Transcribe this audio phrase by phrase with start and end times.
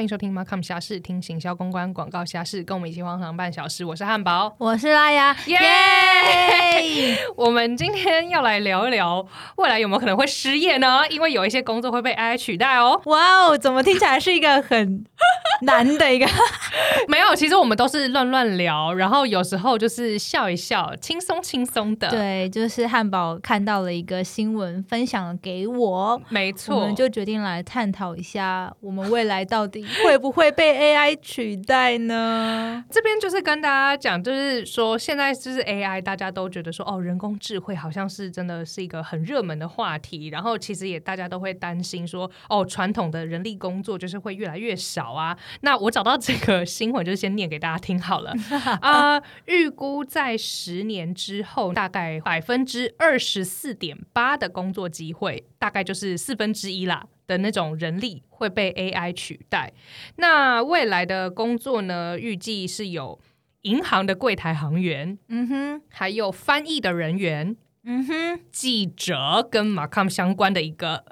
[0.00, 3.84] 欢迎收听 Markham 侠士，听行销公关广告侠士，跟我们一起荒唐半小时。
[3.84, 7.18] 我是汉堡，我是拉雅，耶！
[7.36, 9.26] 我们今天要来聊一聊
[9.56, 11.06] 未来有没有可能会失业呢？
[11.10, 12.98] 因为有一些工作会被 AI 取代哦。
[13.04, 15.04] 哇哦，怎么听起来是一个很
[15.62, 16.26] 难的一个？
[17.08, 22.08] 没有，其实我们都是乱乱聊，然后有时候就是笑一笑，轻松轻松的。
[22.08, 32.84] 对，就是汉堡看到了一个新闻，分享了给我，没错，我们就决定来探讨一下，我们未来到底会不会被 AI 取代呢？
[32.90, 45.36] 这边就是跟大家讲，就是说现在就是 AI，大家都觉得说哦，人工智慧好像是真的是一个很热门的话题，然后其实也大家都会担心说哦，传统的人力工作就是会越来越少啊。
[45.62, 48.32] 那我找到这个新闻，就是先念给大家听好了
[48.82, 57.06] 啊，预估在十年之后，大概百分之二十四点八的工作机会，大概就是四分之一啦。
[57.26, 59.72] 的那种人力会被 AI 取代，
[60.16, 62.18] 那未来的工作呢？
[62.18, 63.20] 预计是有
[63.62, 67.54] 银行的柜台行员，嗯哼，还有翻译的人员，
[67.84, 71.04] 嗯哼，记者跟马康相关的一个，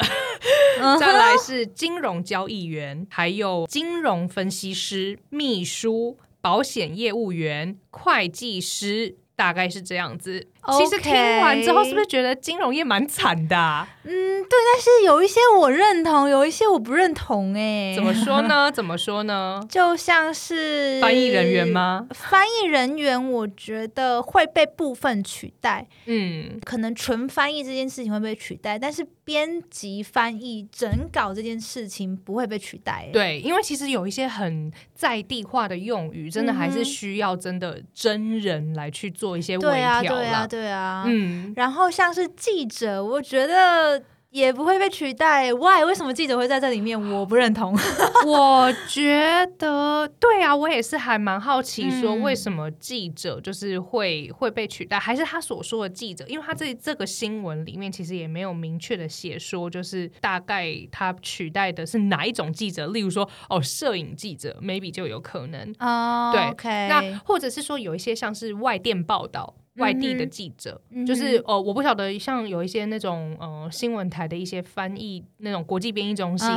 [0.98, 9.17] 再来是金融交易员，还有金融分析师、秘书、保险业务员、会计师。
[9.39, 10.45] 大概是这样子。
[10.77, 13.87] 其实听完之后，是不是觉得金融业蛮惨的？
[14.03, 14.48] 嗯，对。
[14.51, 17.55] 但是有一些我认同，有一些我不认同。
[17.55, 18.69] 哎，怎么说呢？
[18.75, 19.61] 怎么说呢？
[19.69, 22.09] 就像是翻译人员吗？
[22.11, 25.87] 翻译人员，我觉得会被部分取代。
[26.07, 33.11] 嗯，可能纯翻译这件事情会被取代，但是编辑、翻译、整稿这件事情不会被取代。
[33.12, 39.37] 对，因为其实有一些很在地化的用语，真的还是需要真的真人来去做。
[39.37, 44.03] 一些微调对啊，对啊，嗯，然后像是记者，我觉得。
[44.31, 45.84] 也不会被取代，Why？
[45.87, 47.01] 为什么记者会在这里面？
[47.11, 47.75] 我不认同。
[48.27, 54.98] 我觉得对啊，我也是还蛮好奇，说为什么记者就是会会被取代？
[54.98, 56.27] 还是他所说的记者？
[56.29, 62.89] 因为他这这个新闻里面其实也没有明确的写说，就是大概他取代的是哪一种记者？
[62.89, 66.33] 例如说，哦，摄影记者，maybe 就有可能哦。
[66.35, 69.55] 对，那或者是说有一些像是外电报道。
[69.78, 76.48] 外地的记者，就是呃，我不晓得，像有一些那种呃新闻台的一些翻译那种国际编译中心，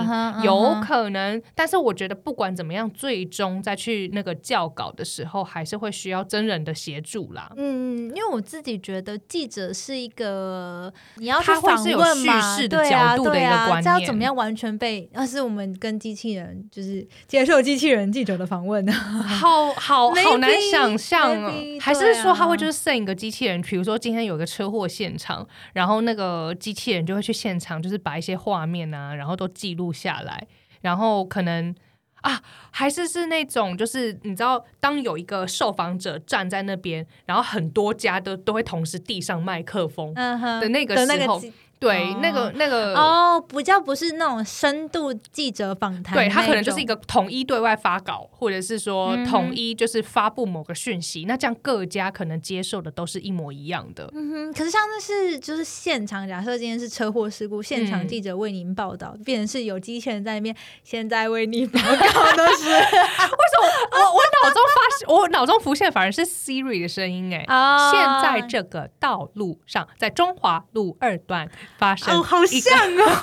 [0.43, 1.41] 有可能。
[1.55, 7.51] 但是我觉得不管怎么样，最终再去那个校稿的时候，还是会需要真人的协助啦。
[7.55, 15.07] 嗯，因为我自己觉得记者是一个你要去访问嘛，对啊，对啊，这要怎么样完全被？
[15.13, 21.53] 要是我们跟机器人就是接受机器人记者的访问，好好好难想象啊！
[21.79, 23.10] 还是说他会就是 send 一个。
[23.13, 30.47] 机器人，比如说今天有个车祸现场，然后那个机器人就会去现场，就是把一些画面啊，然后都记录下来，
[30.81, 31.73] 然后可能
[32.21, 41.41] 啊，还是是那种，就是你知道，当有一个受访者站在那边，然后很多家都都会同时递上麦克风的那个时候。
[41.81, 54.07] 对，那个那个哦，不叫不是那种深度记者访谈，对他可能就是一个统一对外发稿，或者是说统一就是发布某个讯息，那这样各家可能接受的都是一模一样的。
[54.13, 61.89] 嗯哼，可是像那是就是现场，假设今天是车祸事故，现场记者为您报道，变成是有机器人在那边，现在为你报告
[62.35, 63.65] 的是， 为什么？
[63.91, 64.63] 我我 脑中
[65.07, 67.45] 发我脑中浮现反而是 Siri 的声音哎，
[67.91, 71.49] 现在这个道路上，在中华路二段。
[71.77, 73.21] 发生哦，好像哦。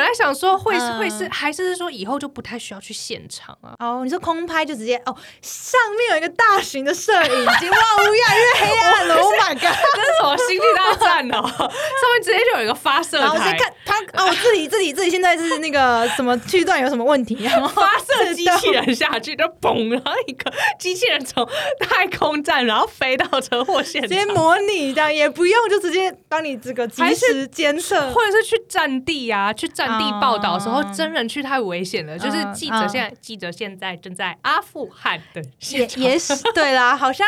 [0.00, 3.74] 就是我在想说，会是会是，还是说以后就不太需要去现场啊？
[3.78, 7.76] 哦，你说空拍就直接哦，上面有一个大型的摄影机，哇，
[8.12, 11.42] 越来越黑暗了，Oh my god，这是什么星际大战哦？
[11.46, 21.46] 上面直接就有一个发射台，先看他哦，自己自己自己现在是那个什么区段有什么问题，然后发射机器人下去就嘣，然后一个机器人从
[21.78, 29.52] 太空站然后飞到车祸现场，直接模拟这样也不用，就直接帮你这个及时监测，或者是去占地啊。
[29.52, 32.18] 去战地报道的时候，真人去太危险了。
[32.18, 37.26] 就是记者现在，记者现在正在阿富汗的也也是对啦，好像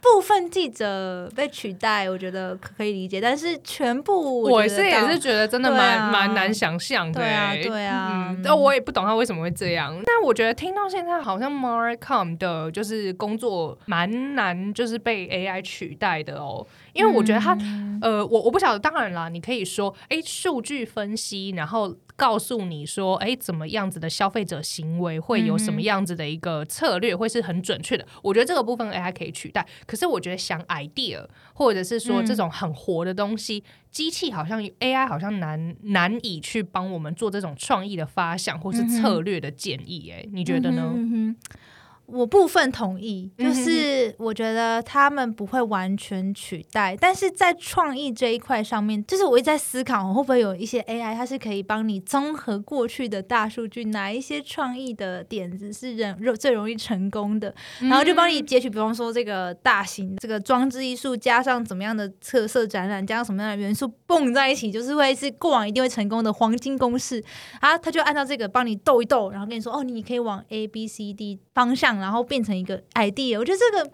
[0.00, 3.20] 部分记者被取代，我觉得可以理解。
[3.20, 7.20] 但是全部，我是也是觉得真的蛮蛮难想象的。
[7.20, 9.96] 对啊，对啊，但我也不懂他为什么会这样。
[10.18, 16.66] 但我觉得听到现在，好像 Marcom 的就是工作蛮难，就是被 AI 取代的哦。
[16.94, 17.54] 因为我觉得他，
[18.00, 28.06] 呃，我我不晓得，当然啦，你可以说，哎，数据分析，然后告诉你说，哎，怎么样子的消费者行为会有什么样子的一个策略，会是很准确的。
[28.22, 33.62] 我觉得这个部分 AI 可以取代，可是我觉得想 idea，或者是说这种很活的东西。
[33.90, 40.92] 机器好像 AI 好像难难以去帮我们做这种创意的发想或是策略的建议，哎，你觉得呢？
[42.06, 67.20] 我部分同意，就是我觉得他们不会完全取代，但是在创意这一块上面，就是我一直在思考，会不会有一些 AI，它是可以帮你综合过去的大数据，哪一些创意的点子是人最容易成功的，然后就帮你截取，比方说这个大型这个装置艺术，加上怎么样的特色展览，加上什么样的元素蹦在一起，就是会是过往一定会成功的黄金公式
[67.58, 71.95] 啊，他就按照这个帮你斗一斗，然后跟你说，哦，你可以往 A B C D 方向。
[71.98, 73.90] 然后变成一个 idea，我觉得这个。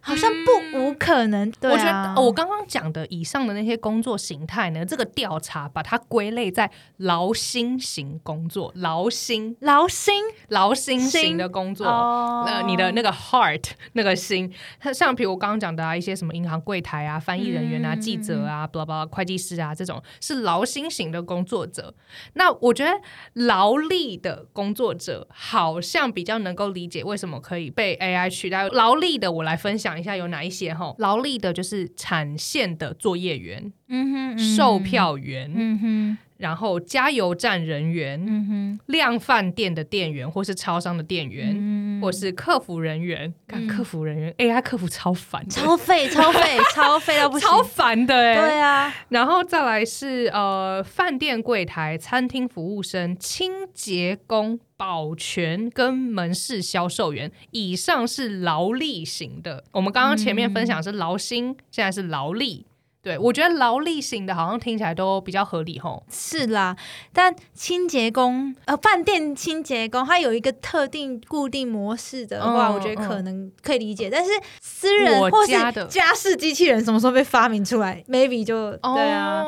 [0.00, 1.52] 好像不无可能。
[1.62, 10.14] 我觉得我刚刚讲的以上的那些工作形态呢，这个调查把它归类在劳心型工作，劳心、劳心、
[10.48, 11.86] 劳心型的工作。
[11.86, 14.50] 呃，你的那个 heart 那个心，
[14.94, 21.94] 像比如我刚刚讲的啊，一些什么银行柜台啊、翻译人员啊、记者啊、blah blah 会计师啊，这种是劳心型的工作者。
[22.34, 22.90] 那我觉得
[23.34, 28.66] 劳力的工作者好像比较能够理解为什么可以被 AI 取代。
[28.68, 29.89] 劳力的，我来分享。
[29.90, 30.94] 讲一下有哪一些哈？
[30.98, 54.58] 劳力的就是产线的作业员，嗯哼，售票员，嗯哼，然后加油站人员，量饭店的店员或是超商的店员，嗯，或是客服人员，看客服人员，AI 客服超烦，超费，超费， 超费到不行，超烦的哎，对啊，然后再来是呃，饭店柜台、餐厅服务生、清洁工。
[54.80, 62.64] 保全跟门市销售员以上是劳力型的，我们刚刚前面分享是劳心，现在是劳力。
[63.02, 66.04] 对，我觉得劳力型的好像听起来都比较合理吼。
[66.10, 66.76] 是啦，
[67.14, 74.10] 但清洁工呃，饭店清洁工，它有一个特定固定模式的话，我觉得可能可以理解。
[74.12, 74.30] 但是
[74.60, 75.52] 私人或是
[75.86, 79.44] 家事机器人什么时候被发明出来？Maybe 就对啊，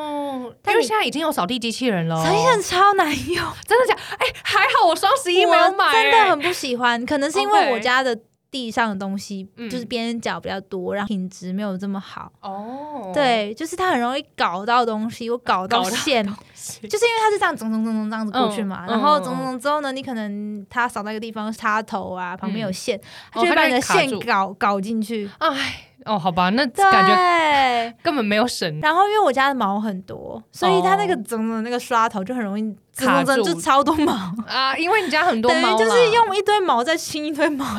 [0.67, 3.95] 因为现在已经有扫地机器人了，扫地机器人超难用，真的假？
[4.17, 8.17] 哎，还好我双十一没有买，真的很不喜欢，可能是因为我家的。
[8.53, 12.31] 地上的东西就是边角比较多，然后品质没有这么好。
[12.39, 18.85] 哦，对，就是它很容易搞到东西，我搞到线，就是因为它是这样走走走走这样子过去嘛。
[18.87, 23.01] 然后走走之后呢，你可能它扫到一个地方插头啊，旁边有线，
[23.31, 25.27] 它就会把你的线搞搞进去。
[25.39, 25.87] 哎。
[26.05, 28.79] 哦，好吧，那感觉根本没有省。
[28.81, 34.13] 然后因为我家的毛很多，所以它那个整整那个刷头就很容易卡住，就超多毛
[34.47, 34.75] 啊！
[34.77, 37.65] 因为你家很多毛，就是用一堆毛在清一堆毛。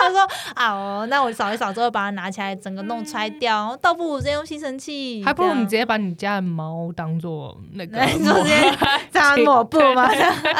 [0.00, 0.20] 他说
[0.54, 5.22] 啊，哦，那我扫一扫之后把它拿起来，整个弄拆掉，倒不如直接用吸尘器。
[5.24, 8.72] 还不如你直接把你家的猫当做那个 直接
[9.10, 10.08] 这样抹布吗？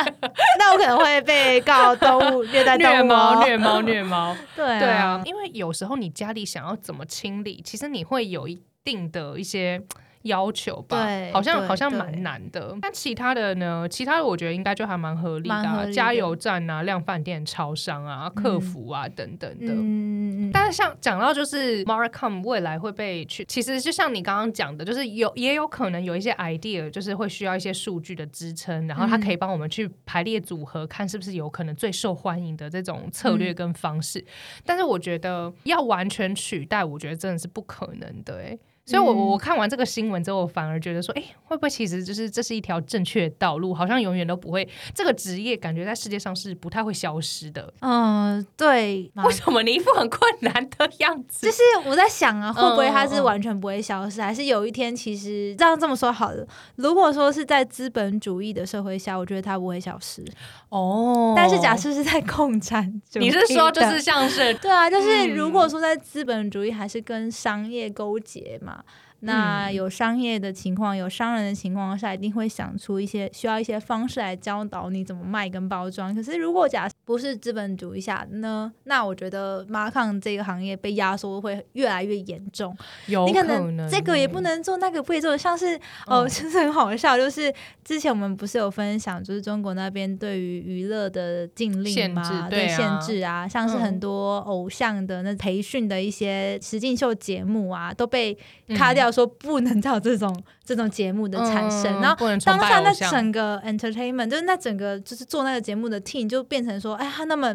[0.59, 4.37] 那我可能会被告动物虐待虐猫虐猫虐猫。
[4.55, 6.41] 对对啊，因为有时候你家里。
[6.51, 7.63] 想要怎么清理？
[7.65, 9.81] 其实你会有一定的一些。
[10.23, 12.77] 要求吧，好像好像蛮难的。
[12.83, 13.89] 但其他的呢？
[13.89, 19.73] 其他的我觉得应该就还蛮合理的，加油站啊、量饭店、超商啊、客服啊等等的。
[19.73, 34.25] 嗯但是像讲到就是 Markham 未来会被去，其实就像你刚刚讲的，就是有也有可能有一些 idea，就是会需要一些数据的支撑，然后它可以帮我们去排列组合，看是不是有可能最受欢迎的这种策略跟方式。
[34.65, 38.59] 但是我觉得要完全取代，我觉得真的是不可能的，哎。
[38.87, 43.73] 所以，我我看完这个新闻之后，我反而觉得说，哎，会不会其实就是这是一条正确的道路？
[43.73, 47.73] 好像永远都不会，这个职业感觉在世界上是不太会消失的。
[47.83, 49.09] 嗯，对。
[49.25, 51.47] 为什么你一副很困难的样子？
[51.47, 54.21] 就是我在想啊，会不会它是完全不会消失？
[54.21, 60.25] 还是有一天，其实这样这么说好了，如果说是在资本主义的社会下，我觉得它不会消失。
[60.71, 61.35] 哦。
[61.37, 68.70] 但是假设是在共产主义，你是说就是像是对啊，就是如果说在资本主义还是跟商业勾结嘛。
[68.71, 68.85] 嘛，
[69.21, 76.15] 那有商业的情况，有商人的情况下，一定会想出一些需要一些方式来教导你怎么卖跟包装。
[76.15, 78.73] 可是如果假不是资本主义下呢？
[78.85, 82.75] 那我觉得马抗这个行业被压缩会越来越严重。
[83.07, 85.37] 有可能这个也不能做，那个不能做。
[85.37, 87.53] 像是哦， 真是很好笑，就是
[87.85, 92.49] 之前我们不是有分享，就是中国那边对于娱乐的禁令嘛？
[92.49, 98.35] 对限制啊，像是很多偶像的那培训的一些实境秀节目啊，都被
[98.75, 99.10] 卡掉。
[99.11, 107.55] 说不能有这种 这种节目的产生，然后当下那整个 entertainment 就是那整个就是做那个节目的 team 就变成说，哎，他那么。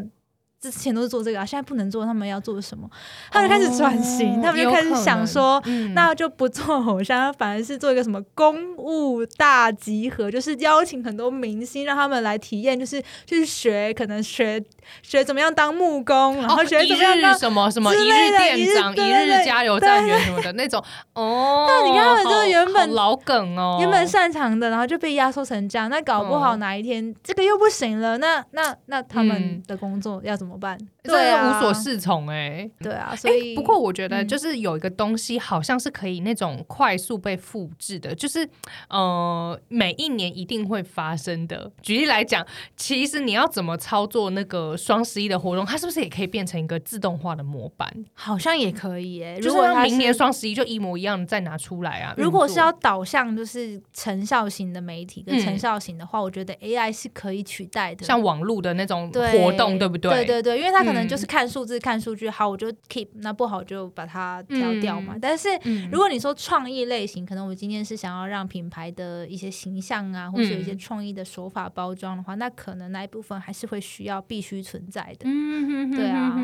[0.71, 2.89] 之前都是做这个啊，现在不能做，他们要做什么？
[3.31, 5.61] 他们开始转型，他们就开始想说，
[5.93, 14.63] 那就不做偶像，反而是做一个什么公务大集合，就是邀请很多明星，让他们来体验，就是去学，可能学
[15.01, 20.83] 学怎么样当木工，然后学怎么样什么什么一日店长、一日加油站员什么的那种。
[21.13, 30.77] 哦，那你看他们就是原本老梗哦，原本擅长的，然后就被压缩成这样，那搞不好哪一天这个又不行了，那那那他们的工作要怎么办？
[31.03, 32.69] 对啊，无所适从哎。
[32.79, 38.47] 对啊，所以不过我觉得就是有一个东西好像是可以那种快速被复制的，就是
[38.89, 41.71] 呃每一年一定会发生的。
[41.81, 42.45] 举例来讲，
[42.75, 47.91] 其实你要怎么操作那个双十一的活动，它是不是也可以变成一个自动化的模板？
[48.13, 49.37] 好像也可以哎。
[49.37, 52.13] 如果明年双十一就一模一样的再拿出来啊？
[52.17, 60.11] 如果是要导向就是成效型的媒体跟成效型的话，我觉得 AI 是可以取代的，像网络的那种活动，对不对？
[60.11, 65.15] 对对对对，因为他可能就是看数字、看数据，好我就 keep，那不好就把它挑掉嘛。
[65.21, 65.49] 但是
[65.91, 75.25] 如果你说创意类型，可能我今天是想要让品牌的一些形象啊，或者有一些创意的手法包装的话，那可能那一部分还是会需要必须存在的。
[75.25, 76.35] 嗯，对啊，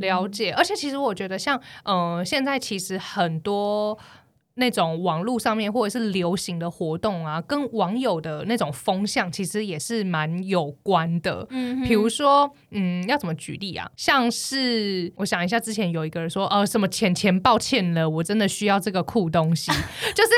[0.00, 0.52] 了解。
[0.52, 3.98] 而且其实我觉得，像呃，现在其实很多。
[4.54, 11.46] 那种网络上面或者是流行的活动啊，跟网友的那种风向其实也是蛮有关的。
[11.50, 13.90] 嗯，比如说，嗯，要怎么举例啊？
[13.96, 19.72] 像是我想一下，之前有一个人说，呃，什么钱钱抱歉了，我真的需要这个酷东西。
[20.14, 20.30] 就是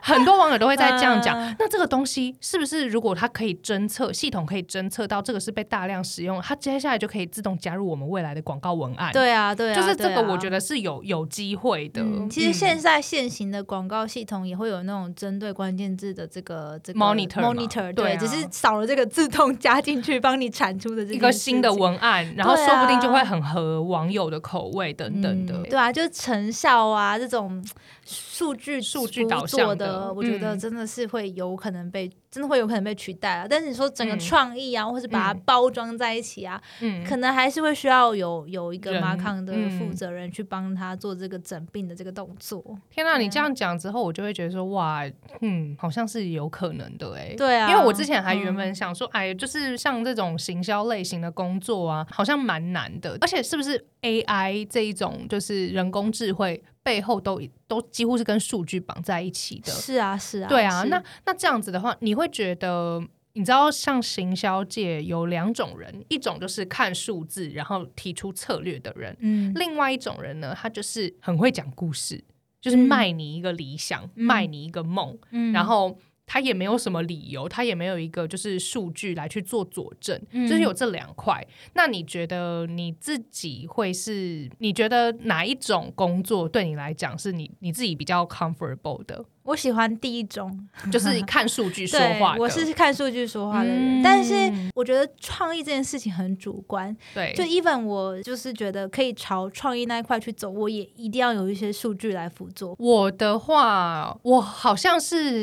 [0.00, 1.36] 很多网友都会在这样讲。
[1.58, 9.12] 那这个东西是不是如果它可以侦测，系统可以侦测到这个是被大量使用，它接下来就可以自动加入我们未来的广告文案？
[9.12, 12.02] 对啊，对啊，就是这个，我觉得是有有机会的。
[12.30, 13.57] 其实现在现行的。
[13.62, 27.64] 广告系统也会有那种针对关键字的这个这个 monitor monitor，对，只是少了这个自动加进去帮你产出的这一个新的文案，然后说不定就会很合网友的口味等等的，对啊，就是成效啊这种
[28.04, 32.10] 数据数据导向的，我觉得真的是会有可能被。
[32.38, 33.46] 真的会有可能被取代啊！
[33.50, 42.62] 但是你说整个创意啊，或是把它包装在一起啊，嗯，可能还是会需要有有一个马康的负责人去帮他做这个整病的这个动作。
[42.88, 45.02] 天哪，你这样讲之后，我就会觉得说，哇，
[45.40, 47.34] 嗯，好像是有可能的哎。
[47.36, 56.62] 对啊，因为我之前还原本想说，哎，就是像这种行销类型的工作啊，好像蛮难的，而且是不是 AI 这一种就是人工智慧？
[56.88, 60.84] 背后都都几乎是跟数据绑在一起的，是啊，是啊，对啊。
[60.84, 62.98] 那那这样子的话，你会觉得，
[63.34, 72.24] 你知道，像行销界有两种人，一种就是看数字然后提出策略的人，嗯，另外一种人呢，他就是很会讲故事，
[72.58, 75.98] 就是卖你一个理想，卖你一个梦，嗯，然后。
[76.28, 81.44] 他也没有什么理由，他也没有一个就是数据来去做佐证，就是有这两块。
[81.72, 84.48] 那你觉得你自己会是？
[84.58, 89.24] 你觉得哪一种工作对你来讲是你你自己比较 comfortable 的？
[89.48, 92.36] 我喜欢第一种， 就是看数据说话。
[92.38, 94.34] 我是看数据说话的人，但是
[94.74, 96.94] 我觉得创意这件事情很主观。
[97.14, 102.76] 对，就 even 我就是觉得可以朝创意那一块去走，我也一定要有一些数据来辅助。
[102.78, 105.42] 我的话，我好像是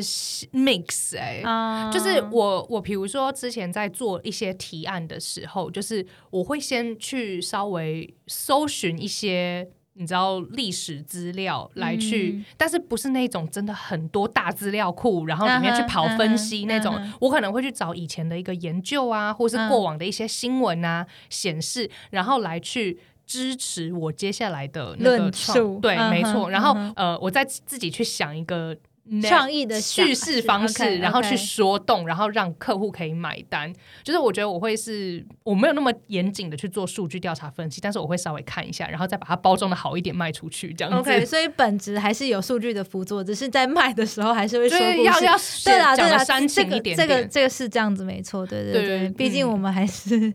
[0.52, 9.68] mix 哎，就是我我比如说之前在做一些提案的时候，就是我会先去稍微搜寻一些。
[9.96, 16.96] 你知道历史资料来去，但是不是那种真的很多大资料库，然后里面去跑分析那种。
[17.20, 25.78] 我可能会去找以前的一个研究啊，或是过往的一些新闻啊显示，然后来去支持我接下来的论述。
[25.80, 26.50] 对，没错。
[26.50, 28.76] 然后呃，我再自己去想一个。
[29.22, 33.72] 创意的叙事方式，然后去说动，然后让客户可以买单。
[34.02, 40.98] 就是我觉得我会是，我没有那么严谨的去做数据调查分析，但是我会稍微看一下，然后再把它包装的好一点卖出去，这样子。
[40.98, 46.96] OK，所以本质还是有数据的辅助，只是在卖的时候还是会说要要对啦对啦，煽情一点。
[46.96, 49.08] 这个这个是这样子，没错，对对对。
[49.10, 50.34] 毕竟我们还是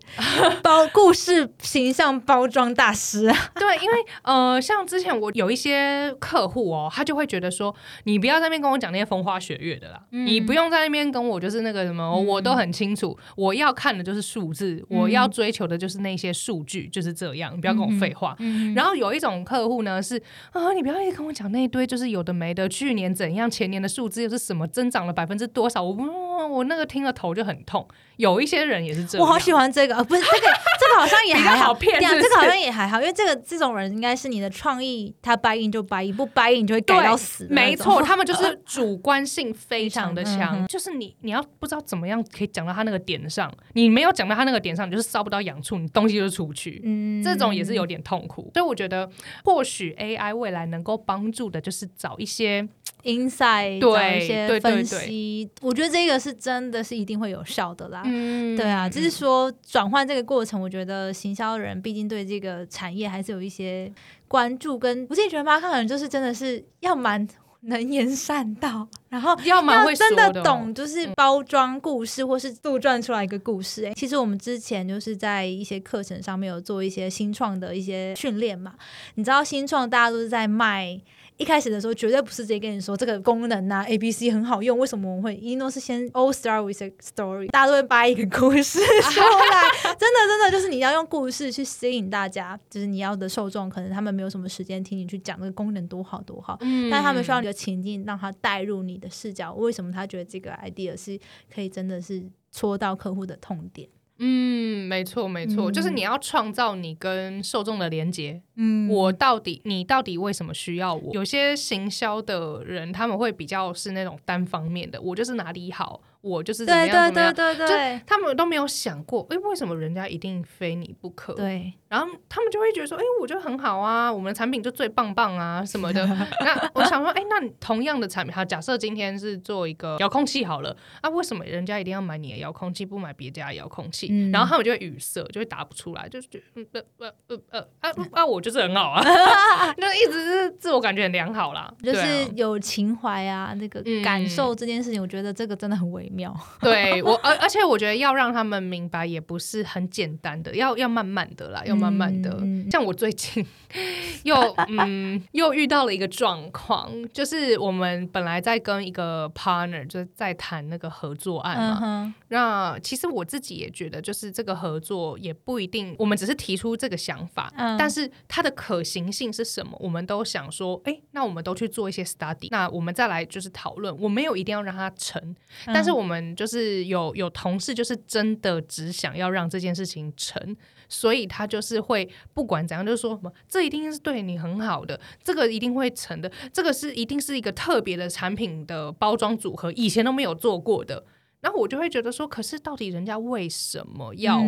[0.64, 3.38] 包故事形象包装大师啊。
[3.60, 7.76] 对，因为呃，像之前我有一些客户哦，他就会觉得说，
[8.06, 8.61] 你不要在那边。
[8.62, 13.18] 跟我讲那些风花雪月的啦，你不用在那边跟我就是那个什么，我都很清楚。
[13.36, 17.56] 我要看的就是数字，我要追求的就是那些数据，就是这样。
[17.56, 18.38] 你不要跟我废话。
[18.76, 22.70] 然后有一种客户呢是啊，你不要一直跟我讲那一堆，就是有的没的。
[22.70, 25.82] 去年怎样，前年的数字又是什么增长了百分之多少？
[25.82, 27.88] 我我那个听了头就很痛。
[28.22, 30.48] 有一些人也是这样，我好喜欢这个，不是这个，
[30.80, 37.48] 这个好像也还好骗，这个好像也还好，因为这个这种人应该是你的创意，他掰硬就掰硬，不掰硬就会改到死。
[37.50, 46.80] 没错， 他们就是主观性非常的强，就是你你要不知道怎么样可以讲到他那个点上，你没有讲到他那个点上，你就是烧不到痒处，你东西就出不去。
[46.86, 48.52] 嗯，这种也是有点痛苦。
[48.54, 49.10] 所以我觉得，
[49.44, 52.68] 或许 AI 未来能够帮助的就是找一些。
[53.04, 58.04] inside 找一些分析，我觉得这个是真的是一定会有效的啦。
[58.06, 58.11] 嗯，
[58.56, 63.92] 对啊，就是说转换这个过程，我觉得行销人毕竟对这个产业还是有一些
[64.28, 67.28] 关注，跟我自己觉得马可能就是真的是要蛮
[67.62, 73.86] 能言善道，然后 要蛮会真的懂，就是包装故事或是杜撰出来一个故事。
[73.86, 78.74] 哎，其实我们之前就是在一些课程上面有做一些新创的一些训练嘛，
[79.16, 81.00] 你知道新创大家都是在卖。
[81.38, 84.78] 一开始的时候，绝对不是直接跟你说这个功能啊，A B C 很好用。
[84.78, 85.36] 为什么我们会？
[85.36, 89.94] 一诺是先 All start with a story，大家都会掰一个故事出来。
[89.98, 96.58] 真的，真的就是你要用故事去吸引大家，就是你要的受众，可能他们没有什么时间听你去讲那个功能多好多好，
[96.92, 99.54] 但他们需要你的情境，让他带入你的视角。
[99.54, 101.20] 为什么他觉得这个 idea 是
[101.52, 103.90] 可以真的是戳到客户的痛点？
[104.24, 108.40] 嗯，没错没错，就是你要创造你跟受众的连接。
[108.64, 111.12] 嗯，我到底你到底为什么需要我？
[111.14, 116.00] 有些行销的人他们会比较是那种单方面的，我就是哪里好。
[116.22, 117.66] 我就是怎么样怎么样，就
[118.06, 121.34] 他们都没有想过，哎，为什么人家一定非你不可？
[121.34, 126.06] 对，然后他们就会觉得说，哎，我觉得很好啊，我们的产品就最棒棒啊什么的。
[126.46, 134.30] 那我想说，哎，那同样的产品，好，假设今天是做一个遥控器好了，啊，为什么人家一定要买你的遥控器，不买别家的遥控器？
[134.32, 136.40] 然后他们就会语塞，就会答不出来，就是觉
[136.72, 137.92] 得，呃呃呃呃，啊
[138.22, 139.02] 啊，我就是很好啊，
[139.78, 146.12] 那一直是自我感觉很良好啦，就是有情怀啊，那个感受这件事情，我觉得这个真的很微。
[146.12, 152.38] 妙，对我，而而且我觉得要让他们明白也不是很简单的，要要慢慢的啦，要慢慢的。
[152.70, 153.46] 像我最近
[154.26, 154.36] 又
[154.68, 162.14] 嗯又遇到了一个状况，就是我们本来在跟一个 partner 就是在谈那个合作案嘛。
[162.28, 173.98] 那其实我自己也觉得，就是这个合作也不一定，我们只是提出这个想法，但是它的可行性是什么，我们都想说，哎，那我们都去做一些 study，那我们再来就是讨论。
[173.98, 175.34] 我没有一定要让它成，
[175.68, 176.02] 但是我。
[176.02, 180.58] 我们就是有有同事，就是真的只想要让这件事情成，
[180.90, 191.06] 所以他就是会不管怎样，就是说什么这一定是对你很好的，这个一定会成的，这个是一定是一个特别的产品的包装组合，以前都没有做过的。
[191.42, 194.42] 然后我就会觉得说，可是到底人家为什么要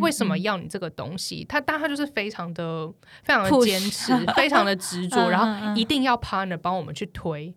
[0.00, 1.44] 为什么要你这个东西？
[1.48, 2.90] 他但他就是非常的
[3.22, 7.54] 非常的坚持，非常的执 着，然后一定要 partner 帮我们去推。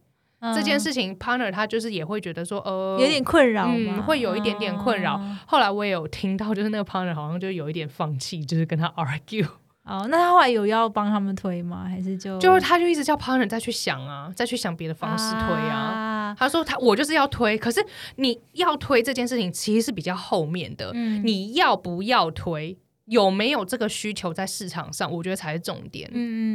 [0.56, 3.70] 这件事情，partner 他就是也会觉得说，呃，有点困扰，
[4.08, 5.22] 会有一点点困扰。
[5.46, 9.48] 后来我也有听到，就是那个 partner 好像就有一点放弃，就是跟他 argue。
[9.84, 11.86] 哦，那他后来有要帮他们推吗？
[11.88, 16.01] 还是就就是他就一直叫 partner 再去想啊，再去想别的方式推啊。
[16.38, 22.78] 他说他我就是要推，可是你要推这件事情其实是比较后面的，你要不要推？
[23.06, 25.12] 有没有这个需求在市场上？
[25.12, 26.10] 我觉得才是重点。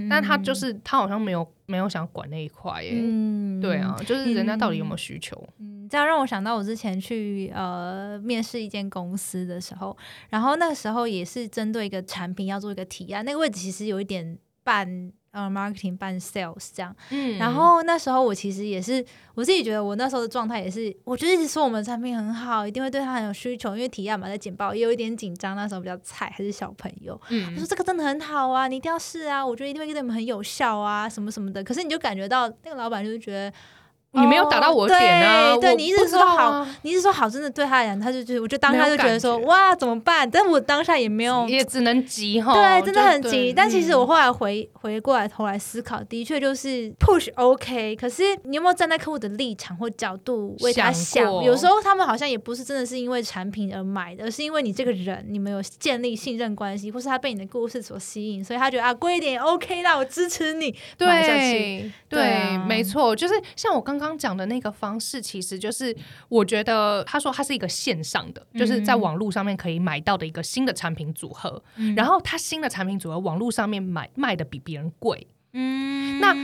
[0.08, 2.92] 但他就是他好像没有没有想管那一块耶。
[2.94, 5.36] 嗯，对啊，就是人家到底有没有需求？
[5.58, 9.94] 嗯，这样让我想到我之前去呃面试一间公司的时候，
[10.30, 15.12] 然后那个时候也是针对一个产品要做一个提案，那个位置其实有一点半。
[15.36, 33.52] 呃，marketing 办 sales 这样，嗯，然后那时候我其实也是我自己觉得我那时候的状态也是，我就一直说我们的产品很好，一定会对他很有需求，因为体验嘛，在简报也有一点紧张，那时候比较菜，还是小朋友，嗯，我说这个真的很好啊，你一定要试啊，我觉得一定会对你们很有效啊，什么什么的，可是你就感觉到那个老板就是觉得。
[34.16, 35.56] 你没有打到我的点啊！
[35.58, 40.28] 对，你一直说好，你一直说好，真的对他来讲，他就就，我就当下就觉得说，哇，怎么办？
[40.28, 42.54] 但我当下也没有，也只能急哈。
[42.54, 43.52] 对，真的很急。
[43.52, 47.94] 但其实我后来回回过来头来思考，的确就是 push OK。
[47.96, 51.24] 可是你有没有站在客户的立场或角度为他想？
[51.44, 60.74] 有时候他们好像也不是真的是因为产品而买的，而是因为你这个人，你们有建立信任关系，或是他被你的故事所吸引，所以他觉得啊，贵一点 OK 啦，我支持你。
[60.96, 64.05] 对对，没错，就是像我刚刚。
[64.06, 65.96] 刚讲的那个方式，其实就是
[66.28, 71.62] 我觉得他说它是一个线上的，就是在网络上面可以买到的一个新的产品组合。
[71.96, 75.26] 然后它新的产品组合，网络上面买卖的比别人贵。
[75.52, 76.34] 嗯，那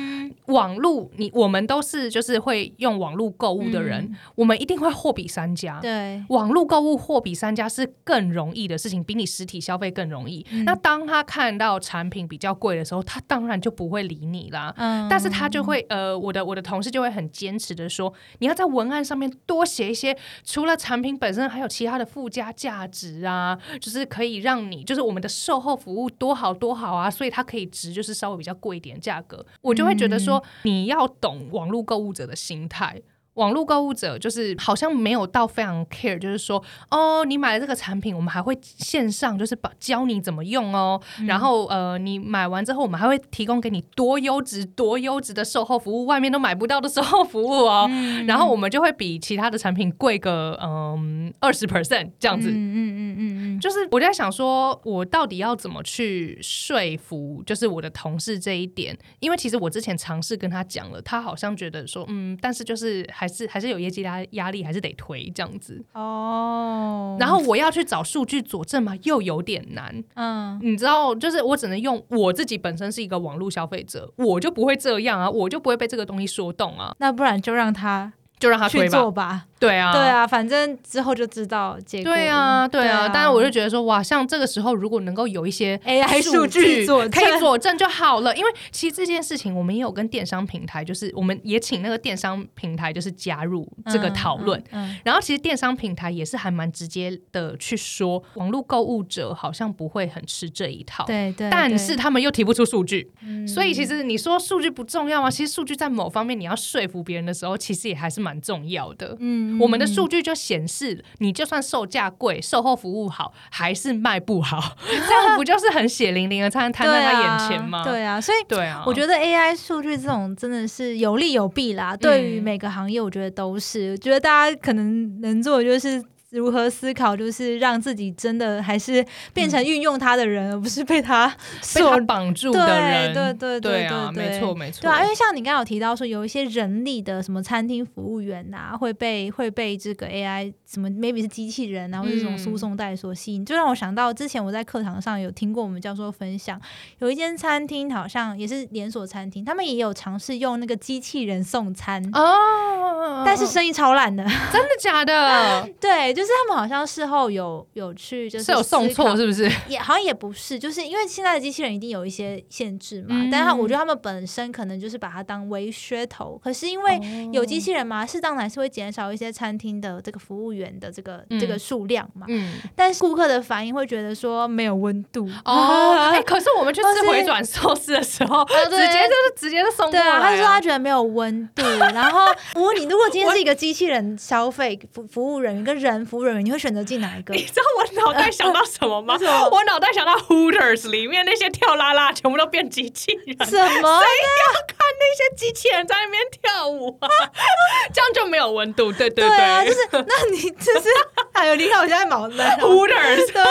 [0.46, 5.78] 网络你我们都是就是会用网络购物的人，我们一定会货比三家。
[5.80, 10.44] 对，网络购物货比三家是更容易的事情，比你实体消费更容易。
[10.64, 14.72] 那当他看到产品比较贵的时候，他当然就不会理你啦。
[14.76, 28.98] 嗯，但是他就会呃，我的我的同事就会很坚持的说，你要在文案上面多写一些，除了产品本身，还有其他的附加价值啊，就是可以让你就是我们的售后服务多好多好啊，所以它可以值就是稍微比较贵一点。
[29.02, 33.02] 价格，我就会觉得说，你要懂网络购物者的心态。
[33.34, 41.00] 网络购物者就是好像没有到非常 care，就是说，哦，你买了这个产品，我们还会线上就是把教你怎么用哦。
[41.26, 47.88] 然后呃，你买完之后，我们还会提供给你多优质、多优质的售后服务，外面都买不到的售后服务哦。
[48.26, 52.50] 然后我们就会比其他的产品贵个嗯二十 percent 这样子。
[52.50, 58.94] 嗯嗯嗯嗯嗯，就是我在想说，我到底要怎么去说服，就是我的同事这一点？
[59.20, 63.08] 因为其实我之前尝试跟他讲了，他好像觉得说，嗯，但是就是。
[63.22, 67.16] 还是还是有业绩压压力，还是得推这样子哦。
[67.20, 70.02] 然后我要去找数据佐证嘛，又有点难。
[70.14, 76.96] 嗯，你知道，就是我只能用我自己本身是一个网络消费者，我就不会这样啊，我就不会被这个东西说动啊。
[76.98, 79.44] 那不然就让他就让他去做吧。
[79.61, 82.12] 对啊，对啊，反正之后就知道结果。
[82.12, 83.09] 对啊，对啊。
[83.14, 88.37] 但是我就觉得说，哇，像这个时候如果能够有一些 AI 数据可以佐证就好了。
[88.37, 94.61] 因为其实这件事情，我们也有跟电商平台，就是我们也请那个电商平台，就是加入这个讨论。
[95.05, 101.05] 然后其实电商平台也是还蛮直接的去说，网络购物者好像不会很吃这一套。
[101.05, 101.48] 对对。
[101.48, 103.09] 但是他们又提不出数据，
[103.46, 105.31] 所以其实你说数据不重要吗？
[105.31, 109.16] 其实数据在某方面你要说服别人的时候，其实也还是蛮重要的。
[109.20, 110.32] 嗯，我们的数据就。
[110.42, 117.84] 显示你就算售价贵，售后服务好，还是卖不好， 这样不就是很血淋淋的摊摊在他眼前吗？
[117.84, 121.96] 对啊，所以对啊，我觉得 AI 数据这种真的是有利有弊啦。
[121.96, 123.92] 对于每个行业，我觉得都是。
[123.92, 126.02] 我觉得大家可能能做的就是。
[126.32, 133.12] 如何思考，就是让自己真的还是变成运用它的人，而不是被它 所绑住的人。
[133.12, 134.80] 对对对对对，没错没错。
[134.80, 146.58] 对啊，因为像你刚刚有提到说，有一些人力的什么餐厅服务员呐，会被会被这个 AI 什么 maybe 是机器人啊，或者这种输送带所吸引，就让我想到之前我在课堂上有听过我们教授分享，
[147.00, 155.68] 有一间餐厅好像也是连锁餐厅，他们也有尝试用那个机器人送餐哦，但是生意超烂的，真的假的？
[155.78, 156.21] 对，就。
[156.22, 159.50] 就是他们好像事后有有去，就是有送错，是不是？
[159.66, 163.28] 也好像也不是，就是因为现在的机器人一定有一些限制嘛。
[163.28, 166.40] 但是我觉得他们本身可能就是把它当为噱头。
[166.40, 167.00] 可是因为
[167.32, 172.24] 有机器人嘛，适当还是会减少一些餐厅的这个服务员的这个这个数量嘛。
[172.28, 172.54] 嗯。
[172.76, 175.96] 但是顾客的反应会觉得说没有温度哦。
[176.12, 180.20] 哎，可是我们去吃回转寿司的时候，直接就是直接就送过来。
[180.20, 181.64] 他说他觉得没有温度。
[181.92, 186.06] 然后 我问你，如果今天是一个机器人消费服服务人员跟人。
[186.12, 187.33] 服务人员，你会选择进哪一个？
[187.35, 189.16] 你知道我脑袋想到什么吗？
[189.51, 193.35] 我脑袋想到 Hooters 里面那些跳啦啦，全部都变机器人。
[193.48, 194.01] 什么？
[194.03, 194.07] 谁
[194.44, 197.09] 要看那些机器人在那边跳舞啊？
[197.94, 198.92] 这样就没有温度。
[198.92, 200.88] 对对对啊，就是那你就是
[201.33, 203.42] 还有你看我现在脑袋 Hooters 对，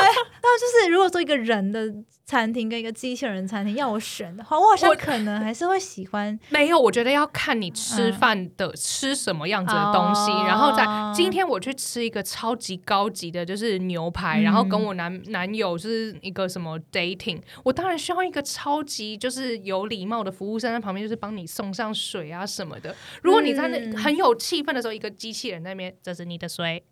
[0.44, 1.82] 那就是如果说一个人的。
[2.32, 6.40] 餐厅跟一个机器人餐厅，要我选的话，我好像可能还是会喜欢。
[6.48, 22.96] 没有，我觉得要看你吃饭的吃什么样子的东西，然后在今天我去吃一个超级高级的，就是牛排，然后跟我男男友是一个什么 dating，我当然需要一个超级就是有礼貌的服务生在旁边，就是帮你送上水啊什么的。
[23.22, 26.82] 如果你在那很有气氛的时候，一个机器人那边，这是你的水。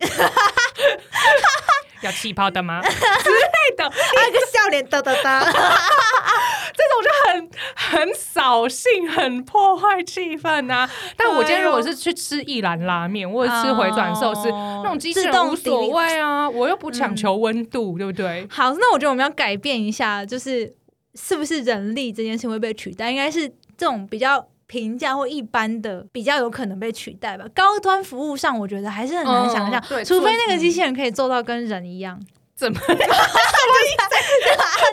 [2.02, 2.80] 要气泡的吗？
[2.84, 2.88] 之
[3.30, 5.40] 类的，那个笑脸哒哒哒，
[6.74, 10.88] 这种就很很扫兴，很破坏气氛呐。
[11.16, 18.46] 但我今天如果是去吃一兰拉面，或者吃回转寿司，那种机器人无所谓啊，我又不强求温度，对不对？
[18.50, 20.74] 好，那我觉得我们要改变一下，就是
[21.14, 23.10] 是不是人力这件事会被取代？
[23.10, 24.46] 应该是这种比较。
[24.70, 32.20] 平价或一般的比较有可能被取代吧，高端服务上我觉得还是很难想象，除非那个机器人可以做到跟人一样。
[32.60, 32.78] 怎么？
[32.78, 34.12] 什么意思？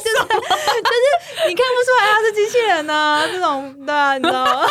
[0.03, 3.27] 就是 就是你看不出来他是机器人呢？
[3.29, 4.65] 这种对，你知道吗？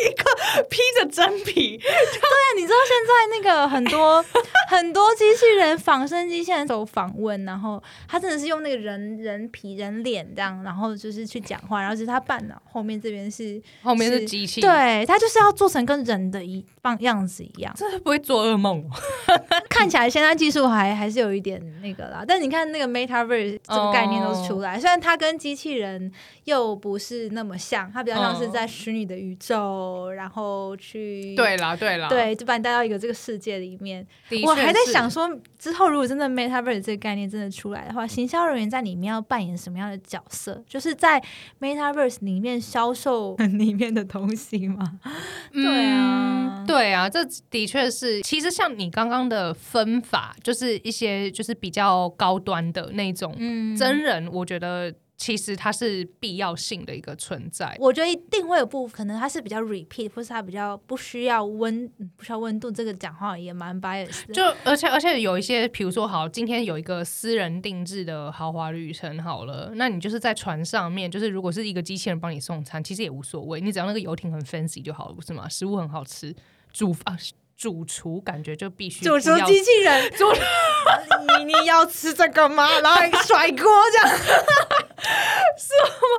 [0.00, 1.76] 一个披着真皮。
[1.76, 4.24] 对啊，你知道现在那个很多
[4.70, 17.74] 很多机器人仿生机器人走访问，然后他真的是用那个人人皮人脸这样，然后就是去讲话，然后是他半脑后面这边是后面是机器，对他就是要做成跟人的一样样子一样。
[17.76, 18.82] 这不会做噩梦？
[19.68, 21.60] 看起来现在技术还还是有一点。
[21.82, 22.24] 那个啦。
[22.26, 26.10] 但你看那个 MetaVerse 这个概念都出来，虽然它跟机器人
[26.44, 34.06] 又不是那么像，它比较像是在虚拟的宇宙，然后去对啦对啦，对，就把你带到一个这个世界里面。
[34.44, 40.62] 我还在想说，之后如果真的 MetaVerse 这个概念真的出来的话，行销人员在里面要扮演什么样的角色？
[40.68, 41.22] 就是在
[41.60, 45.00] MetaVerse 里面销售 里面的东西吗？
[45.52, 48.22] 对啊，对啊，这的确是。
[48.22, 53.34] 其实像你刚刚的分法，就是一些就是比较高端的那种
[53.76, 54.94] 真人，我觉得。
[55.18, 64.24] 其实它是必要性的一个存在，我觉得一定会有部分，可能它是比较 repeat，或是它比较不需要温，不需要温度，这个讲话也蛮 bias。
[64.32, 75.48] 就而且而且有一些，比如说好，今天有一个私人定制的豪华旅程，好了，那你就是在船上面，就是如果是一个机器人帮你送餐，其实也无所谓，你只要那个游艇很 fancy 就好了，不是吗？
[75.48, 76.34] 食物很好吃，
[76.72, 77.16] 煮啊。
[77.62, 80.24] 主厨感觉就必须主厨机器人， 主
[81.38, 82.68] 你你要吃这个吗？
[82.82, 83.56] 然后甩锅
[83.92, 86.18] 这样， 是吗？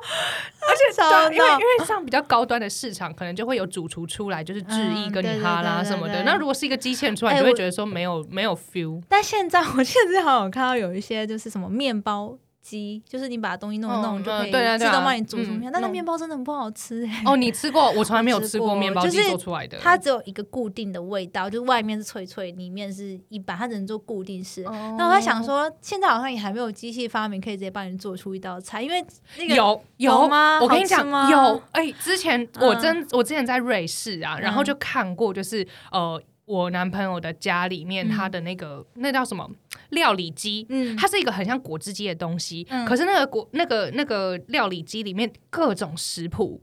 [0.61, 6.23] 而且因为因为像比较高端的市场，可能就会有主厨出来就是致意跟你哈拉什么的。
[6.23, 9.03] 那如果是一个机器人出来，你会觉得说没有没有 feel。
[9.09, 12.37] 但现在我现在好像看到有一些就是什么面包。
[12.63, 17.21] 机就是你把东西弄一弄就可以自动帮你煮出面，但是面包真的很不好吃哎。
[17.25, 17.91] 哦，你吃过？
[17.91, 19.77] 我从来没有 吃过面包机做出来的。
[19.79, 24.63] 它只有一个固定的味道，就是外面是脆脆，里面是一般，它只能做固定式。
[24.97, 29.05] 那我在想说，现在好像也还没有机器发明可以直接帮你做出一道菜，因为
[29.37, 30.59] 那个有有吗？
[30.61, 36.21] 我跟你讲，有哎，之前我真我之前在瑞士啊，然后就看过，就是呃。
[36.45, 39.49] 我男朋友的家里面，他的那个那叫什么
[39.93, 46.61] 料理机，嗯，它是一个很像果汁机的东西，可是那个果那个那个料理机里面各种食谱。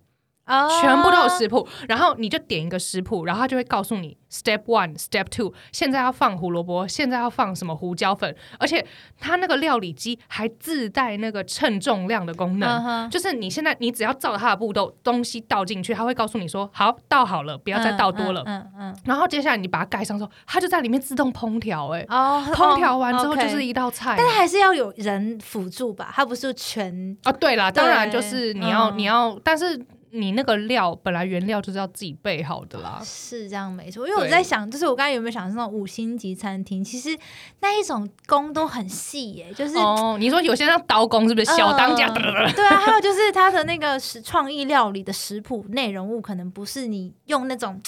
[0.81, 8.85] 全部都有食谱，然后你就点一个食谱，然后他就会告诉你 step one, step two，现在要放胡萝卜，现在要放什么胡椒粉，而且
[9.19, 29.85] 它那个料理机还自带那个称重量的功能，就是你现在你只要照它的步骤，东西倒进去，它会告诉你说好倒好了，不要再倒多了，嗯嗯，然后接下来你把它盖上之后，它就在里面自动烹调，哎，哦，烹调完之后就是一道菜，但是还是要有人辅助吧，它不是全啊，对啦，当然就是你要你要，但是。
[30.12, 34.07] 你那个料本来原料就是要自己备好的啦，是这样没错。
[34.09, 37.16] 因为我在想，就是我刚才有没有想那种五星级餐厅，其实
[37.61, 42.09] 那一种工都很细耶，就是哦，你说有些像刀工是不是小当家？
[42.55, 47.81] 对啊，还有就是他的那个食创意料理的食谱内容物，可能不是你用那种。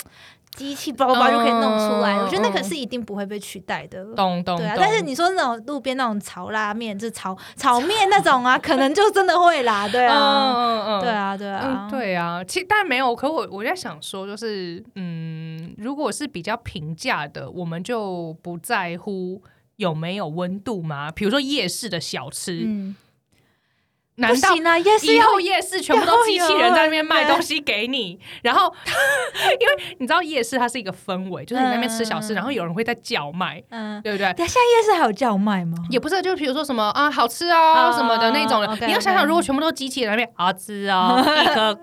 [0.57, 4.05] 机器叭叭叭就可以弄出来，我觉得那个是一定不会被取代的。
[4.15, 4.57] 懂懂。
[4.59, 9.89] 对啊，但是你说那种路边那种炒拉面，就炒炒面那种啊， 可能就真的会啦。
[9.89, 12.45] 对啊，嗯嗯嗯，对啊，对啊，对啊。
[12.45, 19.43] 其实但没有，可我我在想说，就是嗯，如果是比较平价的，我们就不在乎
[19.77, 21.11] 有没有温度吗？
[21.11, 22.69] 比如说夜市的小吃。
[24.17, 28.19] 难道以后夜市全部都机器人在那边卖东西给你？
[28.43, 28.73] 然后，
[29.59, 34.27] 因为你知道夜市它是一个氛围，就是你那边吃小吃，然后有人会在叫卖，嗯，对不对？
[34.37, 35.77] 现在夜市还有叫卖吗？
[35.89, 38.63] 也不是，就比如说什么啊，好吃啊什么的那种。
[38.87, 41.75] 你要想想，如果全部都机器人那边好吃 啊，一颗，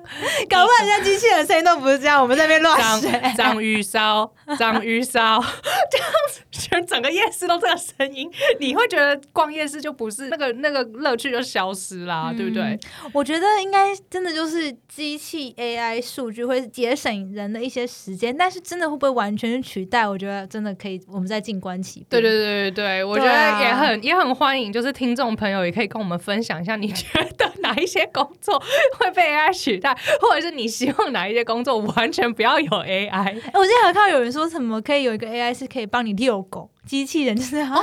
[0.50, 3.10] 搞不好人家机器人声音都不是这样，我们在那边乱 学。
[3.36, 5.44] 章鱼烧，章鱼烧，
[5.92, 12.19] 这样子，全整个夜市都这个声音，你会觉得逛夜市就不是那个那个乐趣就消失了。
[12.36, 12.78] 对不对？
[13.14, 20.08] 我觉得应该真的就是机器 AI 数据会节省人的一些时间，但是真的会不会完全取代？
[20.08, 22.08] 我觉得真的可以，我们再静观其变。
[22.10, 27.06] 对对对对对，我觉得也很也很欢迎，就是听众朋友也可以跟我们分享一下，你觉
[27.38, 28.62] 得哪一些工作
[29.00, 33.36] 会被 AI 取代，或者是你希望哪一些工作完全不要有 AI？
[33.54, 36.70] 我之前还看到有人说什么可以有一个 AI 是可以帮你遛狗。
[36.90, 37.76] 机器人就是哦，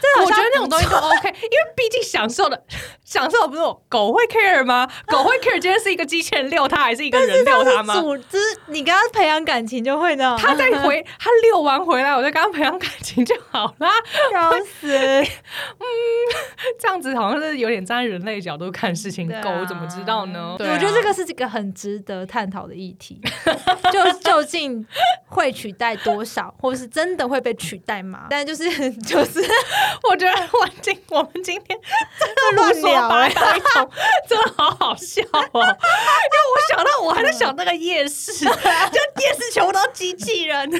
[0.00, 2.64] 对，我觉得那种东西都 OK，因为毕竟享受的
[3.04, 4.88] 享受不是狗会 care 吗？
[5.08, 8.00] 狗会 care 今天是一个机器人遛它，还是一个人遛它吗？
[8.00, 10.38] 组织你跟他培养感情就会呢。
[10.40, 13.88] 他再回 他遛完回来，我再跟他培养感情就好了。
[14.32, 14.88] 笑死！
[14.96, 15.84] 嗯，
[16.80, 20.56] 这样子好像是有点站在人类角度看事情，狗怎么知道呢？
[20.58, 23.20] 我觉得这个是这个很值得探讨的议题，
[23.92, 24.86] 就究竟
[25.26, 28.28] 会取代多少，或是真的会被取代吗？
[28.30, 28.64] 但就是
[29.02, 29.40] 就是，
[30.08, 31.78] 我觉得我今我们今天
[32.18, 33.28] 真的乱聊哎，
[34.28, 35.50] 真的好好笑哦！
[35.52, 40.70] 因为我想到我还在想那个夜市，就夜市全部都机器人，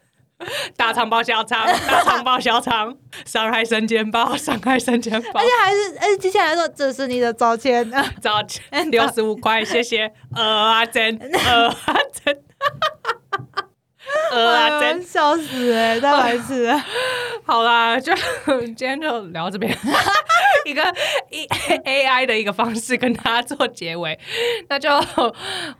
[0.76, 2.96] 大肠包小肠，大肠包小肠，
[3.26, 7.88] 伤害生煎包，伤害生煎包，而且还是而且，接下来说这是你的早钱，
[8.22, 12.42] 早钱六十五块，谢谢，呃啊真，呃啊真。
[14.32, 16.84] 呃啊，真笑死哎，太白痴了。
[17.46, 18.12] 好啦，就
[18.46, 19.74] 今天就聊这边，
[20.66, 20.82] 一个
[21.84, 24.18] A I 的一个方式跟大家做结尾，
[24.68, 24.90] 那就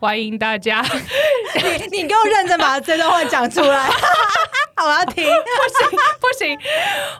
[0.01, 0.83] 欢迎大家，
[1.55, 3.91] 你你给我认真把这段话讲出来，
[4.83, 5.25] 我要听。
[5.25, 6.59] 不行不行，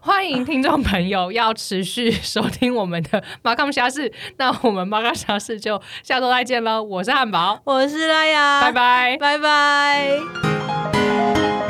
[0.01, 6.83] 欢迎听众朋友要持续收听我们的马康虾事，那我们马康虾事就下周再见喽。
[6.83, 11.08] 我是汉堡，我是拉雅，拜拜拜拜。
[11.09, 11.68] thank you